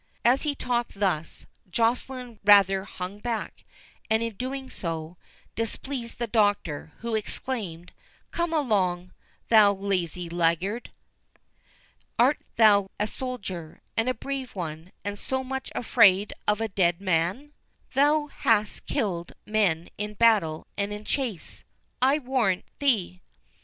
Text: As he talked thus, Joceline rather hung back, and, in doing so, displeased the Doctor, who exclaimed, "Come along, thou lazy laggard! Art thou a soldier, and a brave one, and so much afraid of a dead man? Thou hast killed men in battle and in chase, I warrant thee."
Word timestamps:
As 0.25 0.41
he 0.41 0.55
talked 0.55 0.99
thus, 0.99 1.45
Joceline 1.69 2.39
rather 2.43 2.85
hung 2.85 3.19
back, 3.19 3.63
and, 4.09 4.23
in 4.23 4.33
doing 4.33 4.67
so, 4.71 5.15
displeased 5.53 6.17
the 6.17 6.25
Doctor, 6.25 6.93
who 7.01 7.13
exclaimed, 7.13 7.91
"Come 8.31 8.51
along, 8.51 9.13
thou 9.49 9.73
lazy 9.75 10.27
laggard! 10.27 10.91
Art 12.17 12.39
thou 12.55 12.89
a 12.99 13.05
soldier, 13.05 13.83
and 13.95 14.09
a 14.09 14.15
brave 14.15 14.55
one, 14.55 14.91
and 15.05 15.19
so 15.19 15.43
much 15.43 15.69
afraid 15.75 16.33
of 16.47 16.59
a 16.59 16.67
dead 16.67 16.99
man? 16.99 17.53
Thou 17.93 18.25
hast 18.25 18.87
killed 18.87 19.33
men 19.45 19.87
in 19.99 20.15
battle 20.15 20.65
and 20.77 20.91
in 20.91 21.05
chase, 21.05 21.63
I 22.01 22.17
warrant 22.17 22.65
thee." 22.79 23.21